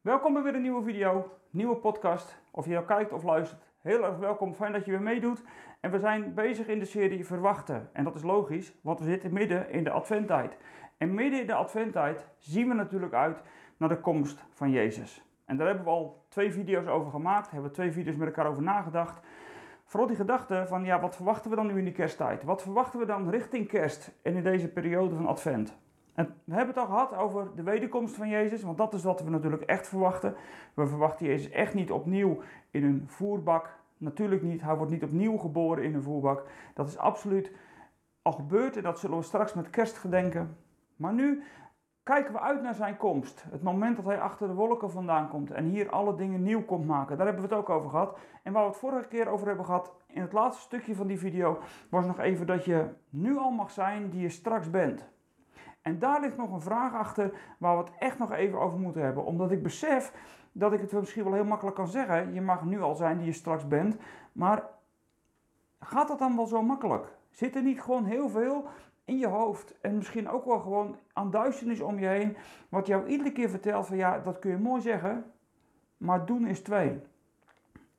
[0.00, 2.38] Welkom bij weer een nieuwe video, nieuwe podcast.
[2.50, 4.54] Of je nou kijkt of luistert, heel erg welkom.
[4.54, 5.42] Fijn dat je weer meedoet.
[5.80, 7.88] En we zijn bezig in de serie Verwachten.
[7.92, 10.56] En dat is logisch, want we zitten midden in de adventtijd.
[10.98, 13.42] En midden in de adventtijd zien we natuurlijk uit
[13.76, 15.24] naar de komst van Jezus.
[15.44, 18.46] En daar hebben we al twee video's over gemaakt, hebben we twee video's met elkaar
[18.46, 19.20] over nagedacht.
[19.84, 22.42] Vooral die gedachte van, ja, wat verwachten we dan nu in die kersttijd?
[22.42, 25.76] Wat verwachten we dan richting kerst en in deze periode van advent?
[26.26, 29.30] We hebben het al gehad over de wederkomst van Jezus, want dat is wat we
[29.30, 30.34] natuurlijk echt verwachten.
[30.74, 32.38] We verwachten Jezus echt niet opnieuw
[32.70, 33.76] in een voerbak.
[33.96, 36.46] Natuurlijk niet, hij wordt niet opnieuw geboren in een voerbak.
[36.74, 37.52] Dat is absoluut
[38.22, 40.56] al gebeurd en dat zullen we straks met kerst gedenken.
[40.96, 41.42] Maar nu
[42.02, 43.44] kijken we uit naar zijn komst.
[43.50, 46.86] Het moment dat hij achter de wolken vandaan komt en hier alle dingen nieuw komt
[46.86, 47.16] maken.
[47.16, 48.18] Daar hebben we het ook over gehad.
[48.42, 51.18] En waar we het vorige keer over hebben gehad, in het laatste stukje van die
[51.18, 51.58] video,
[51.90, 55.08] was nog even dat je nu al mag zijn die je straks bent.
[55.88, 59.02] En daar ligt nog een vraag achter waar we het echt nog even over moeten
[59.02, 59.24] hebben.
[59.24, 60.12] Omdat ik besef
[60.52, 62.34] dat ik het misschien wel heel makkelijk kan zeggen.
[62.34, 63.96] Je mag nu al zijn die je straks bent.
[64.32, 64.64] Maar
[65.80, 67.06] gaat dat dan wel zo makkelijk?
[67.30, 68.64] Zit er niet gewoon heel veel
[69.04, 72.36] in je hoofd en misschien ook wel gewoon aan duisternis om je heen.
[72.68, 75.24] Wat jou iedere keer vertelt van ja, dat kun je mooi zeggen.
[75.96, 77.00] Maar doen is twee.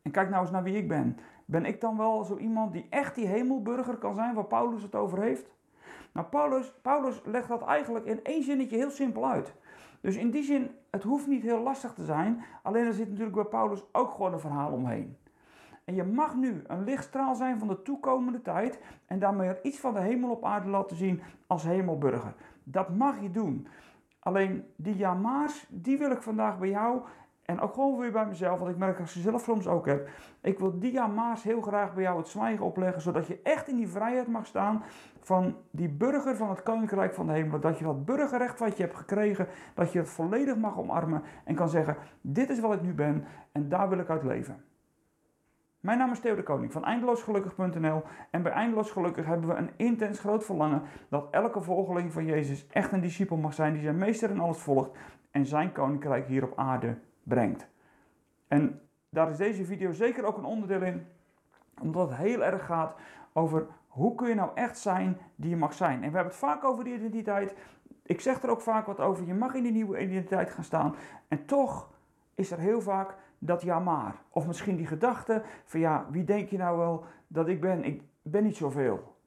[0.01, 1.17] En kijk nou eens naar wie ik ben.
[1.45, 4.95] Ben ik dan wel zo iemand die echt die hemelburger kan zijn waar Paulus het
[4.95, 5.57] over heeft?
[6.13, 9.53] Nou, Paulus, Paulus legt dat eigenlijk in één zinnetje heel simpel uit.
[10.01, 12.43] Dus in die zin, het hoeft niet heel lastig te zijn.
[12.63, 15.17] Alleen er zit natuurlijk bij Paulus ook gewoon een verhaal omheen.
[15.83, 19.93] En je mag nu een lichtstraal zijn van de toekomende tijd en daarmee iets van
[19.93, 22.33] de hemel op aarde laten zien als hemelburger.
[22.63, 23.67] Dat mag je doen.
[24.19, 27.01] Alleen die jamaars, die wil ik vandaag bij jou
[27.49, 30.09] en ook gewoon weer bij mezelf, want ik merk ik ze zelf soms ook heb.
[30.41, 33.75] Ik wil die Maas heel graag bij jou het zwijgen opleggen, zodat je echt in
[33.75, 34.83] die vrijheid mag staan
[35.19, 37.59] van die burger van het Koninkrijk van de Hemel.
[37.59, 41.55] Dat je dat burgerrecht wat je hebt gekregen, dat je het volledig mag omarmen en
[41.55, 44.63] kan zeggen, dit is wat ik nu ben en daar wil ik uit leven.
[45.79, 49.71] Mijn naam is Theo de Koning van eindeloosgelukkig.nl en bij Eindeloos Gelukkig hebben we een
[49.75, 53.97] intens groot verlangen dat elke volgeling van Jezus echt een discipel mag zijn die zijn
[53.97, 54.91] meester in alles volgt
[55.31, 57.67] en zijn koninkrijk hier op aarde brengt.
[58.47, 61.07] En daar is deze video zeker ook een onderdeel in,
[61.81, 62.95] omdat het heel erg gaat
[63.33, 65.93] over hoe kun je nou echt zijn die je mag zijn.
[65.93, 67.53] En we hebben het vaak over die identiteit.
[68.03, 69.25] Ik zeg er ook vaak wat over.
[69.25, 70.95] Je mag in die nieuwe identiteit gaan staan.
[71.27, 71.89] En toch
[72.35, 74.15] is er heel vaak dat ja maar.
[74.29, 77.83] Of misschien die gedachte van ja, wie denk je nou wel dat ik ben?
[77.83, 79.17] Ik ben niet zoveel.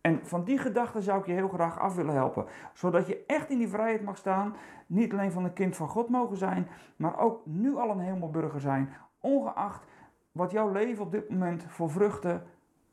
[0.00, 2.46] En van die gedachte zou ik je heel graag af willen helpen.
[2.72, 4.56] Zodat je echt in die vrijheid mag staan.
[4.86, 8.60] Niet alleen van een kind van God mogen zijn, maar ook nu al een hemelburger
[8.60, 8.94] zijn.
[9.20, 9.84] Ongeacht
[10.32, 12.46] wat jouw leven op dit moment voor vruchten,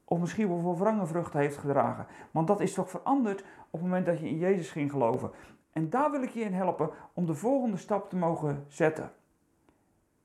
[0.04, 2.08] of misschien wel voor wrange vruchten heeft gedragen.
[2.32, 5.32] Want dat is toch veranderd op het moment dat je in Jezus ging geloven.
[5.72, 9.12] En daar wil ik je in helpen om de volgende stap te mogen zetten.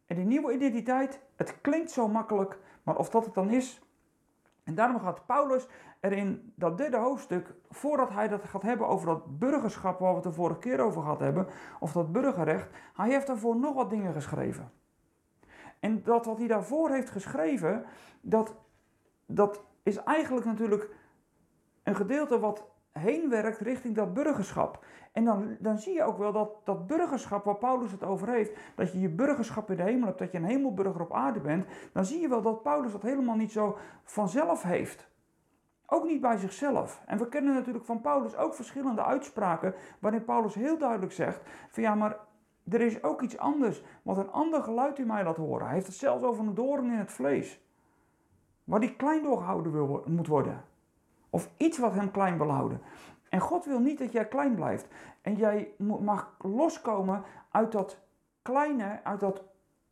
[0.06, 3.82] En die nieuwe identiteit, het klinkt zo makkelijk, maar of dat het dan is,
[4.72, 5.66] en daarom gaat Paulus
[6.00, 10.14] er in dat derde hoofdstuk, voordat hij dat gaat hebben over dat burgerschap waar we
[10.14, 11.46] het de vorige keer over gehad hebben,
[11.80, 14.72] of dat burgerrecht, hij heeft daarvoor nog wat dingen geschreven.
[15.80, 17.84] En dat wat hij daarvoor heeft geschreven,
[18.20, 18.54] dat,
[19.26, 20.88] dat is eigenlijk natuurlijk
[21.82, 24.84] een gedeelte wat heen werkt richting dat burgerschap.
[25.12, 28.52] En dan, dan zie je ook wel dat dat burgerschap waar Paulus het over heeft,
[28.74, 31.66] dat je je burgerschap in de hemel hebt, dat je een hemelburger op aarde bent,
[31.92, 35.10] dan zie je wel dat Paulus dat helemaal niet zo vanzelf heeft.
[35.86, 37.02] Ook niet bij zichzelf.
[37.06, 41.82] En we kennen natuurlijk van Paulus ook verschillende uitspraken waarin Paulus heel duidelijk zegt van
[41.82, 42.16] ja, maar
[42.68, 45.64] er is ook iets anders, wat een ander geluid in mij laat horen.
[45.64, 47.60] Hij heeft het zelfs over een doorn in het vlees,
[48.64, 50.64] waar die klein doorgehouden wil, moet worden.
[51.32, 52.80] Of iets wat hem klein wil houden.
[53.28, 54.86] En God wil niet dat jij klein blijft.
[55.20, 57.98] En jij mag loskomen uit dat
[58.42, 59.42] kleine, uit dat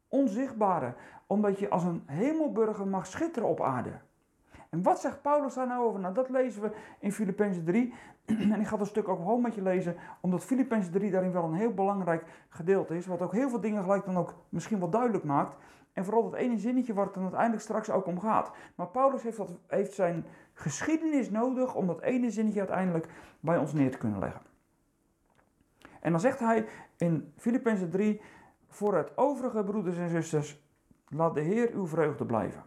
[0.08, 0.94] onzichtbare.
[1.26, 3.90] Omdat je als een hemelburger mag schitteren op aarde.
[4.70, 6.00] En wat zegt Paulus daar nou over?
[6.00, 7.94] Nou, dat lezen we in Filippenzen 3.
[8.52, 11.44] En ik ga dat stuk ook gewoon met je lezen, omdat Filippenzen 3 daarin wel
[11.44, 13.06] een heel belangrijk gedeelte is.
[13.06, 15.56] Wat ook heel veel dingen gelijk dan ook misschien wel duidelijk maakt.
[15.92, 18.50] En vooral dat ene zinnetje waar het dan uiteindelijk straks ook om gaat.
[18.74, 20.26] Maar Paulus heeft, dat, heeft zijn
[20.60, 23.08] geschiedenis nodig om dat ene zinnetje uiteindelijk
[23.40, 24.42] bij ons neer te kunnen leggen.
[26.00, 26.66] En dan zegt hij
[26.96, 28.20] in Filippenzen 3,
[28.68, 30.62] voor het overige broeders en zusters,
[31.08, 32.62] laat de Heer uw vreugde blijven.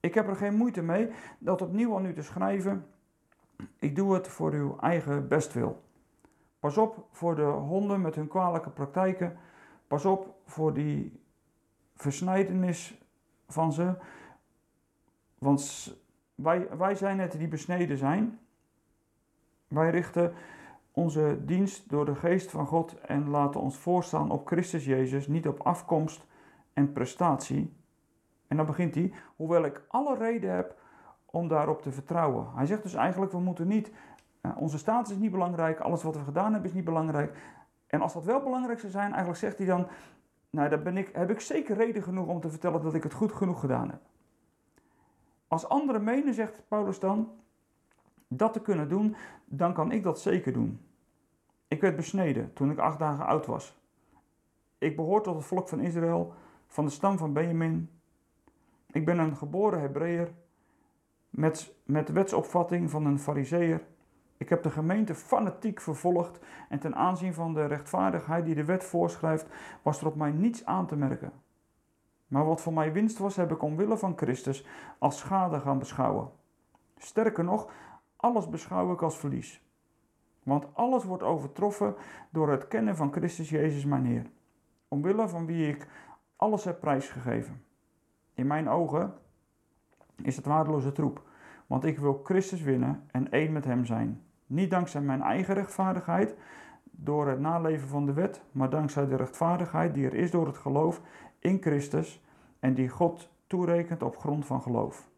[0.00, 2.86] Ik heb er geen moeite mee dat opnieuw aan u te schrijven.
[3.78, 5.82] Ik doe het voor uw eigen bestwil.
[6.60, 9.38] Pas op voor de honden met hun kwalijke praktijken.
[9.86, 11.20] Pas op voor die
[11.94, 13.02] versnijdenis
[13.48, 13.94] van ze.
[15.38, 15.94] Want
[16.42, 18.38] wij, wij zijn het die besneden zijn.
[19.68, 20.32] Wij richten
[20.92, 25.48] onze dienst door de geest van God en laten ons voorstaan op Christus Jezus, niet
[25.48, 26.26] op afkomst
[26.72, 27.76] en prestatie.
[28.48, 30.80] En dan begint hij, hoewel ik alle reden heb
[31.24, 32.46] om daarop te vertrouwen.
[32.54, 33.92] Hij zegt dus eigenlijk, we moeten niet,
[34.42, 37.38] uh, onze status is niet belangrijk, alles wat we gedaan hebben is niet belangrijk.
[37.86, 39.86] En als dat wel belangrijk zou zijn, eigenlijk zegt hij dan,
[40.50, 43.12] nou dan ben ik, heb ik zeker reden genoeg om te vertellen dat ik het
[43.12, 44.00] goed genoeg gedaan heb.
[45.52, 47.30] Als anderen menen, zegt Paulus dan,
[48.28, 50.80] dat te kunnen doen, dan kan ik dat zeker doen.
[51.68, 53.80] Ik werd besneden toen ik acht dagen oud was.
[54.78, 56.34] Ik behoor tot het volk van Israël,
[56.66, 57.90] van de stam van Benjamin.
[58.90, 60.32] Ik ben een geboren Hebreeër
[61.30, 63.82] met, met wetsopvatting van een Fariseer.
[64.36, 66.38] Ik heb de gemeente fanatiek vervolgd
[66.68, 69.46] en ten aanzien van de rechtvaardigheid die de wet voorschrijft,
[69.82, 71.32] was er op mij niets aan te merken.
[72.32, 74.66] Maar wat voor mij winst was, heb ik omwille van Christus
[74.98, 76.30] als schade gaan beschouwen.
[76.96, 77.70] Sterker nog,
[78.16, 79.62] alles beschouw ik als verlies.
[80.42, 81.94] Want alles wordt overtroffen
[82.30, 84.26] door het kennen van Christus Jezus mijn Heer.
[84.88, 85.88] Omwille van wie ik
[86.36, 87.64] alles heb prijsgegeven.
[88.34, 89.14] In mijn ogen
[90.22, 91.22] is het waardeloze troep,
[91.66, 94.22] want ik wil Christus winnen en één met Hem zijn.
[94.46, 96.36] Niet dankzij mijn eigen rechtvaardigheid,
[96.90, 100.56] door het naleven van de wet, maar dankzij de rechtvaardigheid die er is door het
[100.56, 101.00] geloof
[101.42, 102.22] in Christus
[102.60, 105.10] en die God toerekent op grond van geloof.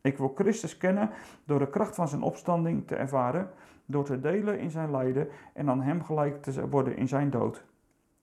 [0.00, 1.10] Ik wil Christus kennen
[1.44, 3.50] door de kracht van zijn opstanding te ervaren,
[3.86, 7.64] door te delen in zijn lijden en aan hem gelijk te worden in zijn dood.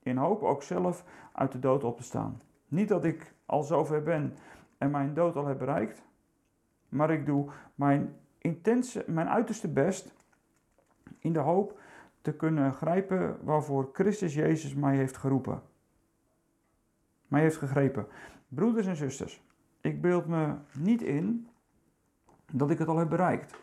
[0.03, 2.41] In hoop ook zelf uit de dood op te staan.
[2.67, 4.35] Niet dat ik al zover ben
[4.77, 6.03] en mijn dood al heb bereikt,
[6.89, 10.13] maar ik doe mijn, intense, mijn uiterste best
[11.19, 11.79] in de hoop
[12.21, 15.61] te kunnen grijpen waarvoor Christus Jezus mij heeft geroepen.
[17.31, 18.07] Mij heeft gegrepen.
[18.47, 19.43] Broeders en zusters,
[19.81, 21.47] ik beeld me niet in
[22.53, 23.55] dat ik het al heb bereikt.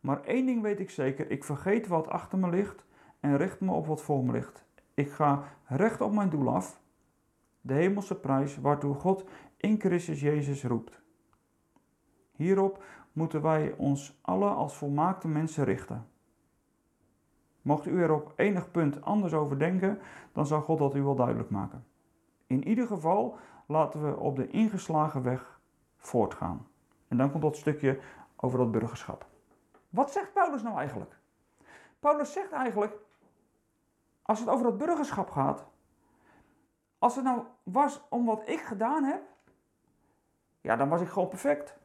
[0.00, 2.84] Maar één ding weet ik zeker: ik vergeet wat achter me ligt
[3.20, 4.64] en richt me op wat voor me ligt.
[4.94, 6.80] Ik ga recht op mijn doel af,
[7.60, 9.24] de hemelse prijs waartoe God
[9.56, 11.02] in Christus Jezus roept.
[12.32, 16.06] Hierop moeten wij ons alle als volmaakte mensen richten.
[17.62, 19.98] Mocht u er op enig punt anders over denken,
[20.32, 21.84] dan zal God dat u wel duidelijk maken.
[22.50, 23.36] In ieder geval
[23.66, 25.60] laten we op de ingeslagen weg
[25.96, 26.66] voortgaan.
[27.08, 28.00] En dan komt dat stukje
[28.36, 29.26] over dat burgerschap.
[29.88, 31.16] Wat zegt Paulus nou eigenlijk?
[32.00, 32.96] Paulus zegt eigenlijk,
[34.22, 35.66] als het over dat burgerschap gaat,
[36.98, 39.22] als het nou was om wat ik gedaan heb,
[40.60, 41.76] ja, dan was ik gewoon perfect.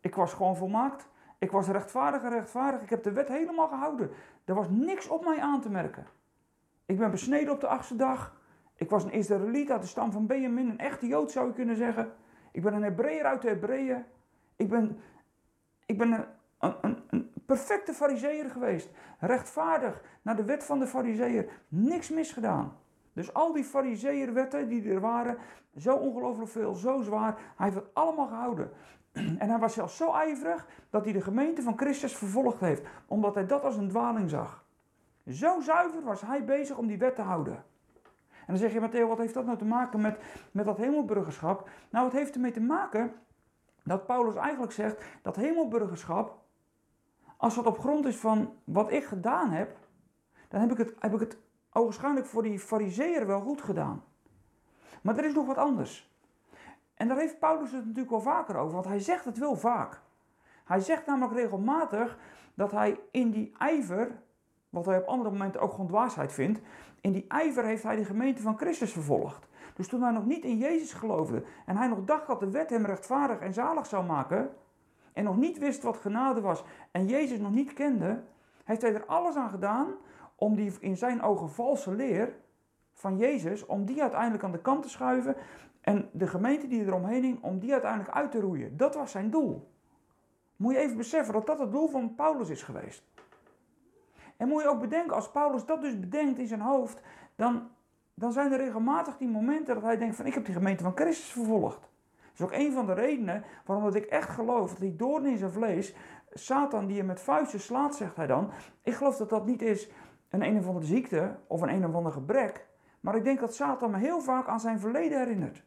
[0.00, 1.08] Ik was gewoon volmaakt.
[1.38, 2.82] Ik was rechtvaardig en rechtvaardig.
[2.82, 4.10] Ik heb de wet helemaal gehouden.
[4.44, 6.06] Er was niks op mij aan te merken.
[6.86, 8.40] Ik ben besneden op de achtste dag.
[8.82, 11.76] Ik was een Israëliet uit de stam van Benjamin, een echte Jood zou je kunnen
[11.76, 12.12] zeggen.
[12.52, 14.04] Ik ben een Hebreeër uit de Hebreeën.
[14.56, 15.00] Ik ben,
[15.86, 16.12] ik ben
[16.58, 18.90] een, een, een perfecte fariseer geweest.
[19.18, 21.48] Rechtvaardig, naar de wet van de fariseer.
[21.68, 22.76] Niks misgedaan.
[23.12, 25.36] Dus al die fariseerwetten die er waren,
[25.76, 28.70] zo ongelooflijk veel, zo zwaar, hij heeft het allemaal gehouden.
[29.12, 33.34] En hij was zelfs zo ijverig dat hij de gemeente van Christus vervolgd heeft, omdat
[33.34, 34.64] hij dat als een dwaling zag.
[35.26, 37.70] Zo zuiver was hij bezig om die wet te houden.
[38.52, 40.18] Dan zeg je, Matteo, wat heeft dat nou te maken met,
[40.50, 41.68] met dat hemelburgerschap?
[41.90, 43.12] Nou, het heeft ermee te maken
[43.84, 46.38] dat Paulus eigenlijk zegt dat hemelburgerschap,
[47.36, 49.76] als dat op grond is van wat ik gedaan heb,
[50.48, 51.36] dan heb ik het, heb ik het
[51.72, 54.04] ogenschijnlijk voor die fariseer wel goed gedaan.
[55.02, 56.12] Maar er is nog wat anders.
[56.94, 60.00] En daar heeft Paulus het natuurlijk wel vaker over, want hij zegt het wel vaak.
[60.64, 62.18] Hij zegt namelijk regelmatig
[62.54, 64.22] dat hij in die ijver,
[64.72, 66.60] wat hij op andere momenten ook gewoon dwaasheid vindt,
[67.00, 69.48] in die ijver heeft hij de gemeente van Christus vervolgd.
[69.74, 72.70] Dus toen hij nog niet in Jezus geloofde en hij nog dacht dat de wet
[72.70, 74.50] hem rechtvaardig en zalig zou maken,
[75.12, 78.22] en nog niet wist wat genade was en Jezus nog niet kende,
[78.64, 79.94] heeft hij er alles aan gedaan
[80.34, 82.34] om die in zijn ogen valse leer
[82.92, 85.36] van Jezus, om die uiteindelijk aan de kant te schuiven
[85.80, 88.76] en de gemeente die eromheen hing, om die uiteindelijk uit te roeien.
[88.76, 89.70] Dat was zijn doel.
[90.56, 93.11] Moet je even beseffen dat dat het doel van Paulus is geweest.
[94.42, 97.00] En moet je ook bedenken, als Paulus dat dus bedenkt in zijn hoofd,
[97.36, 97.68] dan,
[98.14, 100.92] dan zijn er regelmatig die momenten dat hij denkt van ik heb die gemeente van
[100.94, 101.80] Christus vervolgd.
[101.80, 101.90] Dat
[102.34, 105.36] is ook een van de redenen waarom dat ik echt geloof dat die doorn in
[105.36, 105.94] zijn vlees,
[106.32, 108.50] Satan die je met vuisten slaat, zegt hij dan.
[108.82, 109.90] Ik geloof dat dat niet is
[110.28, 112.66] een een of andere ziekte of een een of ander gebrek.
[113.00, 115.62] Maar ik denk dat Satan me heel vaak aan zijn verleden herinnert.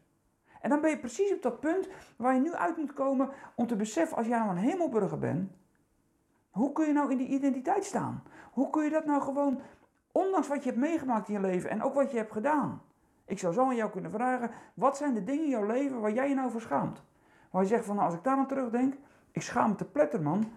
[0.60, 3.66] En dan ben je precies op dat punt waar je nu uit moet komen om
[3.66, 5.50] te beseffen, als jij nou een hemelburger bent,
[6.56, 8.22] hoe kun je nou in die identiteit staan?
[8.52, 9.60] Hoe kun je dat nou gewoon,
[10.12, 12.82] ondanks wat je hebt meegemaakt in je leven en ook wat je hebt gedaan?
[13.24, 16.12] Ik zou zo aan jou kunnen vragen, wat zijn de dingen in jouw leven waar
[16.12, 17.02] jij je nou voor schaamt?
[17.50, 18.94] Waar je zegt van, nou, als ik daar aan terugdenk,
[19.30, 20.52] ik schaam me te pletter, man.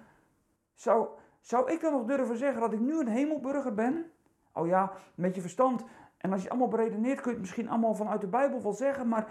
[0.73, 1.07] Zou,
[1.39, 4.11] zou ik dan nog durven zeggen dat ik nu een hemelburger ben?
[4.53, 5.83] Oh ja, met je verstand.
[6.17, 9.07] En als je allemaal beredeneert, kun je het misschien allemaal vanuit de Bijbel wel zeggen.
[9.07, 9.27] Maar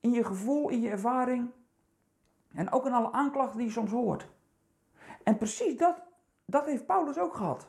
[0.00, 1.50] in je gevoel, in je ervaring.
[2.54, 4.34] En ook in alle aanklachten die je soms hoort.
[5.26, 6.02] En precies dat,
[6.44, 7.66] dat heeft Paulus ook gehad.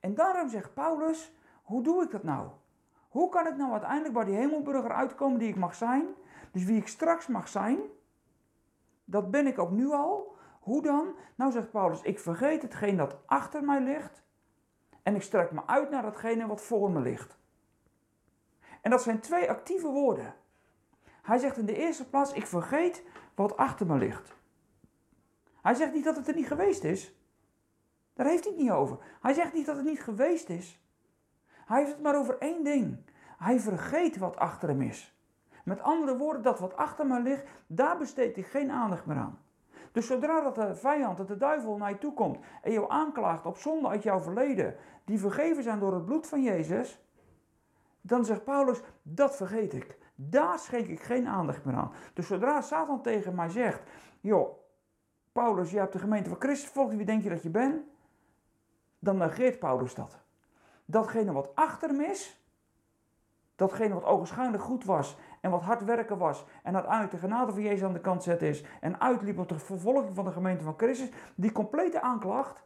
[0.00, 2.48] En daarom zegt Paulus: hoe doe ik dat nou?
[3.08, 6.06] Hoe kan ik nou uiteindelijk bij die hemelburger uitkomen die ik mag zijn?
[6.52, 7.78] Dus wie ik straks mag zijn,
[9.04, 10.36] dat ben ik ook nu al.
[10.60, 11.14] Hoe dan?
[11.34, 14.22] Nou zegt Paulus, ik vergeet hetgeen dat achter mij ligt
[15.02, 17.38] en ik strek me uit naar hetgene wat voor me ligt.
[18.80, 20.34] En dat zijn twee actieve woorden.
[21.22, 23.04] Hij zegt in de eerste plaats, ik vergeet
[23.34, 24.40] wat achter me ligt.
[25.62, 27.16] Hij zegt niet dat het er niet geweest is.
[28.14, 28.98] Daar heeft hij het niet over.
[29.20, 30.82] Hij zegt niet dat het niet geweest is.
[31.46, 32.98] Hij heeft het maar over één ding.
[33.38, 35.16] Hij vergeet wat achter hem is.
[35.64, 39.38] Met andere woorden, dat wat achter me ligt, daar besteedt hij geen aandacht meer aan.
[39.92, 43.46] Dus zodra dat de vijand, dat de duivel naar je toe komt en jou aanklaagt
[43.46, 47.04] op zonde uit jouw verleden, die vergeven zijn door het bloed van Jezus,
[48.00, 49.98] dan zegt Paulus, dat vergeet ik.
[50.14, 51.92] Daar schenk ik geen aandacht meer aan.
[52.14, 53.82] Dus zodra Satan tegen mij zegt,
[54.20, 54.61] joh,
[55.32, 57.82] Paulus, je hebt de gemeente van Christus volgt, wie denk je dat je bent?
[58.98, 60.18] Dan negeert Paulus dat.
[60.84, 62.42] Datgene wat achter hem is,
[63.56, 67.62] datgene wat ogenschijnlijk goed was en wat hard werken was en uiteindelijk de genade van
[67.62, 70.74] Jezus aan de kant zetten is en uitliep op de vervolging van de gemeente van
[70.76, 72.62] Christus, die complete aanklacht,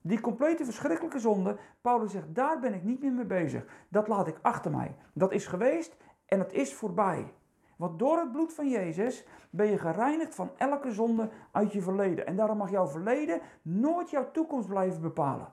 [0.00, 3.64] die complete verschrikkelijke zonde, Paulus zegt, daar ben ik niet meer mee bezig.
[3.88, 4.96] Dat laat ik achter mij.
[5.12, 5.96] Dat is geweest
[6.26, 7.32] en het is voorbij.
[7.80, 12.26] Want door het bloed van Jezus ben je gereinigd van elke zonde uit je verleden.
[12.26, 15.48] En daarom mag jouw verleden nooit jouw toekomst blijven bepalen.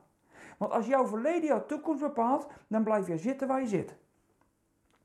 [0.58, 3.96] Want als jouw verleden jouw toekomst bepaalt, dan blijf je zitten waar je zit.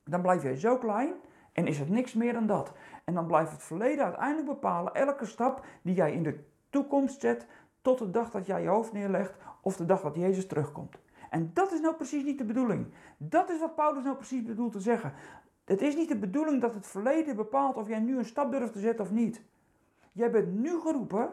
[0.05, 1.12] Dan blijf je zo klein
[1.52, 2.73] en is het niks meer dan dat.
[3.05, 7.47] En dan blijft het verleden uiteindelijk bepalen elke stap die jij in de toekomst zet
[7.83, 10.99] tot de dag dat jij je hoofd neerlegt of de dag dat Jezus terugkomt.
[11.33, 12.87] En dat is nou precies niet de bedoeling.
[13.17, 15.12] Dat is wat Paulus nou precies bedoelt te zeggen.
[15.64, 18.73] Het is niet de bedoeling dat het verleden bepaalt of jij nu een stap durft
[18.73, 19.42] te zetten of niet.
[20.12, 21.33] Jij bent nu geroepen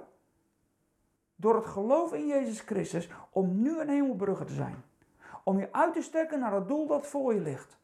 [1.35, 4.83] door het geloof in Jezus Christus om nu een hemelbrugger te zijn.
[5.43, 7.77] Om je uit te strekken naar het doel dat voor je ligt.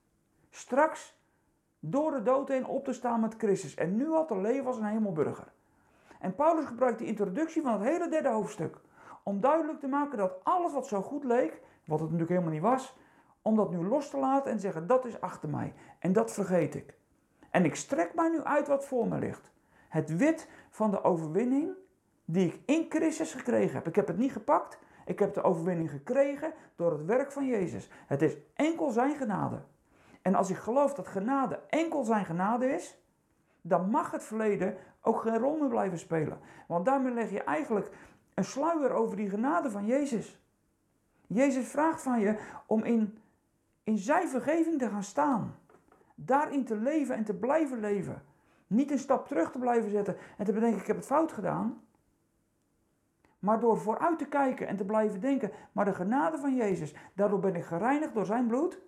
[0.50, 1.18] Straks
[1.80, 4.78] door de dood heen op te staan met Christus en nu al te leven als
[4.78, 5.54] een hemelburger.
[6.20, 8.78] En Paulus gebruikt de introductie van het hele derde hoofdstuk
[9.24, 12.62] om duidelijk te maken dat alles wat zo goed leek, wat het natuurlijk helemaal niet
[12.62, 12.96] was,
[13.48, 16.76] om dat nu los te laten en zeggen dat is achter mij en dat vergeet
[16.76, 16.94] ik.
[17.50, 19.52] En ik strek mij nu uit wat voor me ligt.
[19.90, 21.72] Het wit van de overwinning
[22.26, 23.88] die ik in Christus gekregen heb.
[23.88, 27.90] Ik heb het niet gepakt, ik heb de overwinning gekregen door het werk van Jezus.
[28.08, 29.62] Het is enkel zijn genade.
[30.22, 32.98] En als ik geloof dat genade enkel zijn genade is,
[33.62, 36.40] dan mag het verleden ook geen rol meer blijven spelen.
[36.68, 37.90] Want daarmee leg je eigenlijk
[38.34, 40.40] een sluier over die genade van Jezus.
[41.28, 43.18] Jezus vraagt van je om in,
[43.86, 45.56] in zijn vergeving te gaan staan.
[46.16, 48.24] Daarin te leven en te blijven leven.
[48.68, 51.82] Niet een stap terug te blijven zetten en te bedenken: ik heb het fout gedaan.
[53.40, 57.40] Maar door vooruit te kijken en te blijven denken: maar de genade van Jezus, daardoor
[57.40, 58.82] ben ik gereinigd door zijn bloed.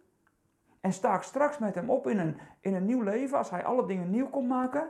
[0.79, 3.65] En sta ik straks met hem op in een, in een nieuw leven als hij
[3.65, 4.89] alle dingen nieuw komt maken.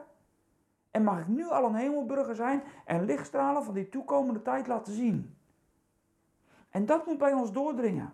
[0.92, 4.94] En mag ik nu al een hemelburger zijn en lichtstralen van die toekomende tijd laten
[4.94, 5.38] zien.
[6.70, 8.14] En dat moet bij ons doordringen.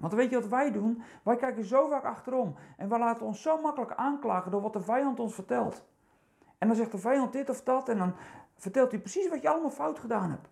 [0.00, 1.02] Want weet je wat wij doen?
[1.22, 2.54] Wij kijken zo vaak achterom.
[2.76, 5.84] En wij laten ons zo makkelijk aanklagen door wat de vijand ons vertelt.
[6.58, 7.88] En dan zegt de vijand dit of dat.
[7.88, 8.14] En dan
[8.54, 10.48] vertelt hij precies wat je allemaal fout gedaan hebt.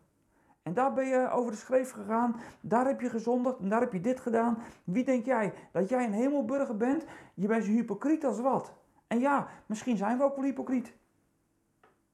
[0.62, 2.36] En daar ben je over de schreef gegaan.
[2.60, 4.58] Daar heb je gezondigd en daar heb je dit gedaan.
[4.84, 5.52] Wie denk jij?
[5.72, 7.04] Dat jij een hemelburger bent?
[7.34, 8.72] Je bent zo hypocriet als wat.
[9.06, 10.92] En ja, misschien zijn we ook wel hypocriet.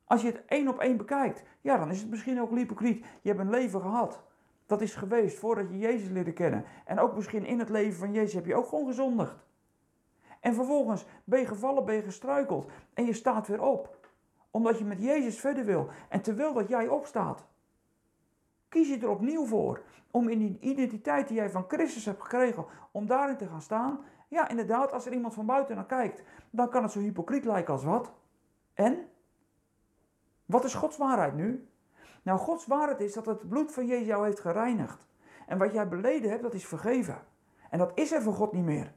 [0.05, 3.05] Als je het één op één bekijkt, ja, dan is het misschien ook hypocriet.
[3.23, 4.23] Je hebt een leven gehad.
[4.67, 6.65] Dat is geweest voordat je Jezus leerde kennen.
[6.85, 9.45] En ook misschien in het leven van Jezus heb je ook gewoon gezondigd.
[10.41, 12.71] En vervolgens ben je gevallen, ben je gestruikeld.
[12.95, 13.99] En je staat weer op.
[14.51, 15.89] Omdat je met Jezus verder wil.
[16.09, 17.45] En terwijl dat jij opstaat,
[18.69, 19.83] kies je er opnieuw voor.
[20.11, 24.05] Om in die identiteit die jij van Christus hebt gekregen, om daarin te gaan staan.
[24.29, 27.73] Ja, inderdaad, als er iemand van buiten naar kijkt, dan kan het zo hypocriet lijken
[27.73, 28.13] als wat.
[28.75, 29.09] En?
[30.47, 31.69] Wat is Gods waarheid nu?
[32.23, 34.99] Nou, Gods waarheid is dat het bloed van Jezus jou heeft gereinigd.
[35.47, 37.25] En wat jij beleden hebt, dat is vergeven.
[37.71, 38.93] En dat is er voor God niet meer.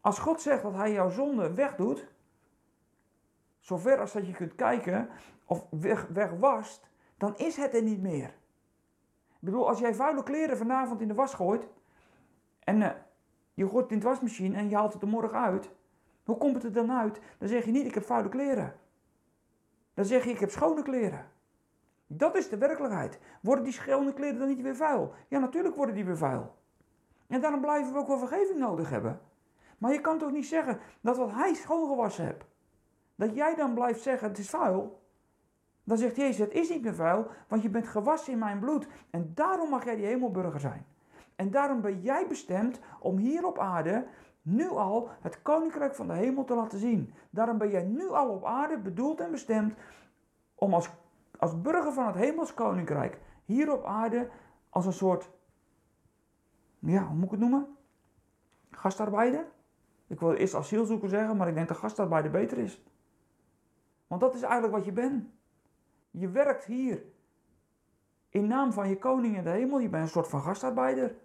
[0.00, 2.08] Als God zegt dat hij jouw zonde wegdoet,
[3.60, 5.08] zover als dat je kunt kijken,
[5.44, 8.28] of weg, wegwast, dan is het er niet meer.
[9.28, 11.68] Ik bedoel, als jij vuile kleren vanavond in de was gooit,
[12.58, 12.90] en uh,
[13.54, 15.70] je gooit het in de wasmachine en je haalt het er morgen uit,
[16.24, 17.20] hoe komt het er dan uit?
[17.38, 18.74] Dan zeg je niet, ik heb vuile kleren.
[19.94, 21.30] Dan zeg je, ik heb schone kleren.
[22.06, 23.18] Dat is de werkelijkheid.
[23.40, 25.12] Worden die schone kleren dan niet weer vuil?
[25.28, 26.54] Ja, natuurlijk worden die weer vuil.
[27.26, 29.20] En daarom blijven we ook wel vergeving nodig hebben.
[29.78, 32.44] Maar je kan toch niet zeggen dat wat hij schoongewassen hebt,
[33.14, 35.04] dat jij dan blijft zeggen het is vuil.
[35.84, 38.86] Dan zegt Jezus het is niet meer vuil, want je bent gewassen in mijn bloed.
[39.10, 40.86] En daarom mag jij die hemelburger zijn.
[41.36, 44.06] En daarom ben jij bestemd om hier op aarde
[44.42, 47.14] nu al het koninkrijk van de hemel te laten zien.
[47.30, 49.74] Daarom ben jij nu al op aarde bedoeld en bestemd
[50.54, 50.90] om als,
[51.38, 54.30] als burger van het hemels koninkrijk hier op aarde
[54.70, 55.30] als een soort,
[56.78, 57.76] ja, hoe moet ik het noemen?
[58.70, 59.46] Gastarbeider?
[60.06, 62.84] Ik wil eerst asielzoeker zeggen, maar ik denk dat gastarbeider beter is.
[64.06, 65.28] Want dat is eigenlijk wat je bent.
[66.10, 67.04] Je werkt hier
[68.28, 69.78] in naam van je koning in de hemel.
[69.78, 71.16] Je bent een soort van gastarbeider.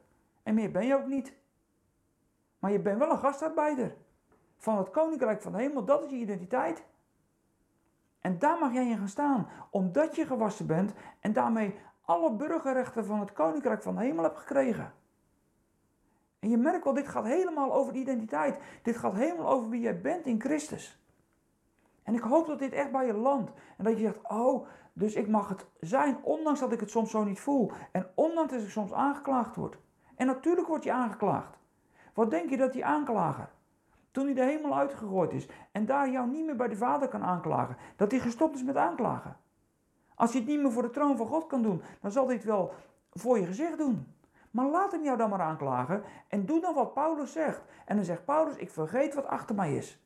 [0.44, 1.34] En meer ben je ook niet.
[2.60, 3.96] Maar je bent wel een gastarbeider.
[4.58, 6.86] Van het koninkrijk van de hemel, dat is je identiteit.
[8.22, 13.06] En daar mag jij in gaan staan, omdat je gewassen bent en daarmee alle burgerrechten
[13.06, 14.94] van het koninkrijk van de hemel hebt gekregen.
[16.40, 18.60] En je merkt wel, dit gaat helemaal over identiteit.
[18.82, 21.00] Dit gaat helemaal over wie jij bent in Christus.
[22.04, 23.52] En ik hoop dat dit echt bij je landt.
[23.78, 27.12] En dat je zegt, oh, dus ik mag het zijn, ondanks dat ik het soms
[27.12, 27.72] zo niet voel.
[27.92, 29.78] En ondanks dat ik soms aangeklaagd word.
[30.16, 31.58] En natuurlijk word je aangeklaagd.
[32.14, 33.50] Wat denk je dat die aanklager,
[34.12, 37.24] toen hij de hemel uitgegooid is en daar jou niet meer bij de Vader kan
[37.24, 39.38] aanklagen, dat hij gestopt is met aanklagen?
[40.16, 42.36] Als hij het niet meer voor de troon van God kan doen, dan zal hij
[42.36, 42.74] het wel
[43.12, 44.08] voor je gezicht doen.
[44.52, 47.62] Maar laat hem jou dan maar aanklagen en doe dan wat Paulus zegt.
[47.86, 50.06] En dan zegt Paulus, ik vergeet wat achter mij is.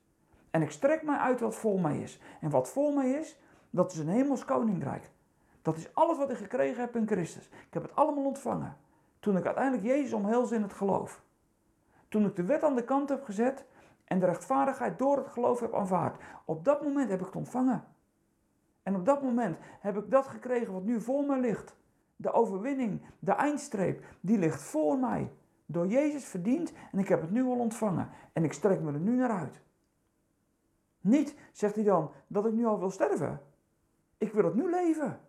[0.51, 2.19] En ik strek mij uit wat voor mij is.
[2.41, 5.09] En wat voor mij is, dat is een hemels koninkrijk.
[5.61, 7.45] Dat is alles wat ik gekregen heb in Christus.
[7.47, 8.77] Ik heb het allemaal ontvangen.
[9.19, 11.21] Toen ik uiteindelijk Jezus omhelsde in het geloof.
[12.09, 13.65] Toen ik de wet aan de kant heb gezet
[14.05, 16.21] en de rechtvaardigheid door het geloof heb aanvaard.
[16.45, 17.83] Op dat moment heb ik het ontvangen.
[18.83, 21.75] En op dat moment heb ik dat gekregen wat nu voor me ligt.
[22.15, 25.31] De overwinning, de eindstreep, die ligt voor mij.
[25.65, 28.09] Door Jezus verdiend en ik heb het nu al ontvangen.
[28.33, 29.61] En ik strek me er nu naar uit.
[31.01, 33.41] Niet, zegt hij dan, dat ik nu al wil sterven.
[34.17, 35.19] Ik wil het nu leven.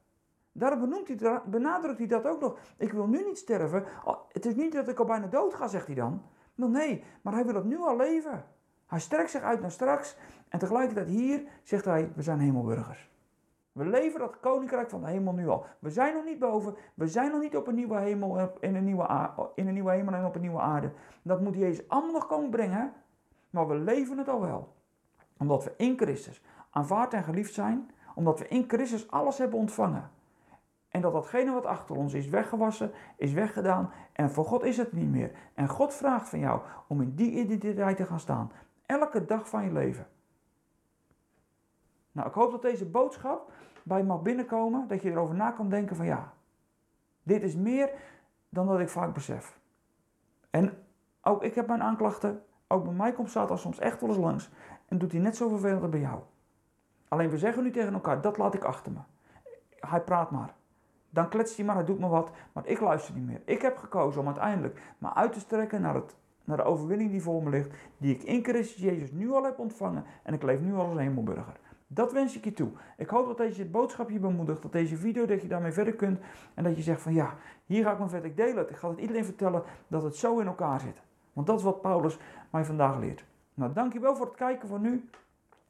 [0.52, 2.58] Daarom benoemt hij, benadrukt hij dat ook nog.
[2.76, 3.84] Ik wil nu niet sterven.
[4.28, 6.22] Het is niet dat ik al bijna dood ga, zegt hij dan.
[6.54, 8.44] Nee, maar hij wil het nu al leven.
[8.86, 10.16] Hij strekt zich uit naar straks.
[10.48, 13.10] En tegelijkertijd hier zegt hij, we zijn hemelburgers.
[13.72, 15.66] We leven dat koninkrijk van de hemel nu al.
[15.78, 16.74] We zijn nog niet boven.
[16.94, 20.14] We zijn nog niet op een nieuwe hemel, in een nieuwe, in een nieuwe hemel
[20.14, 20.92] en op een nieuwe aarde.
[21.22, 22.92] Dat moet Jezus allemaal nog komen brengen.
[23.50, 24.74] Maar we leven het al wel.
[25.38, 27.90] Omdat we in Christus aanvaard en geliefd zijn.
[28.14, 30.10] Omdat we in Christus alles hebben ontvangen.
[30.88, 33.90] En dat datgene wat achter ons is weggewassen, is weggedaan.
[34.12, 35.30] En voor God is het niet meer.
[35.54, 38.52] En God vraagt van jou om in die identiteit te gaan staan.
[38.86, 40.06] Elke dag van je leven.
[42.12, 44.88] Nou, ik hoop dat deze boodschap bij je mag binnenkomen.
[44.88, 46.32] Dat je erover na kan denken van ja,
[47.22, 47.90] dit is meer
[48.48, 49.58] dan dat ik vaak besef.
[50.50, 50.78] En
[51.22, 52.42] ook ik heb mijn aanklachten.
[52.66, 54.50] Ook bij mij komt Satan soms echt wel eens langs.
[54.88, 56.20] En doet hij net zo vervelend als bij jou.
[57.08, 58.98] Alleen we zeggen nu tegen elkaar, dat laat ik achter me.
[59.80, 60.54] Hij praat maar.
[61.10, 62.30] Dan kletst hij maar, hij doet maar wat.
[62.52, 63.40] Maar ik luister niet meer.
[63.44, 67.22] Ik heb gekozen om uiteindelijk me uit te strekken naar, het, naar de overwinning die
[67.22, 67.70] voor me ligt.
[67.98, 70.04] Die ik in Christus Jezus nu al heb ontvangen.
[70.22, 71.56] En ik leef nu al als hemelburger.
[71.86, 72.70] Dat wens ik je toe.
[72.96, 76.20] Ik hoop dat deze boodschap je bemoedigt, dat deze video, dat je daarmee verder kunt.
[76.54, 78.70] En dat je zegt van ja, hier ga ik me verder delen.
[78.70, 81.02] Ik ga het iedereen vertellen dat het zo in elkaar zit.
[81.32, 82.18] Want dat is wat Paulus
[82.50, 83.24] mij vandaag leert.
[83.54, 85.08] Nou, dankjewel voor het kijken van nu.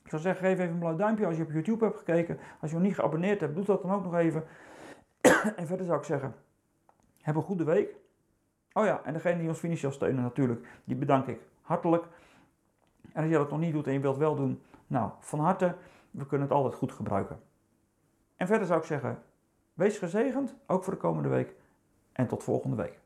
[0.03, 2.39] Ik zou zeggen, geef even een blauw duimpje als je op YouTube hebt gekeken.
[2.61, 4.45] Als je nog niet geabonneerd hebt, doe dat dan ook nog even.
[5.57, 6.35] en verder zou ik zeggen,
[7.21, 7.95] heb een goede week.
[8.77, 12.05] Oh ja, en degene die ons financieel steunen natuurlijk, die bedank ik hartelijk.
[13.12, 15.75] En als je dat nog niet doet en je wilt wel doen, nou, van harte,
[16.11, 17.41] we kunnen het altijd goed gebruiken.
[18.37, 19.23] En verder zou ik zeggen,
[19.75, 21.55] wees gezegend, ook voor de komende week.
[22.12, 22.99] En tot volgende week.